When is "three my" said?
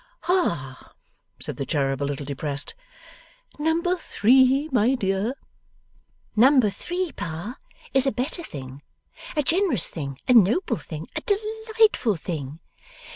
3.95-4.95